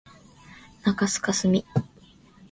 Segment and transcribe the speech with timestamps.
[0.83, 1.63] 中須かすみ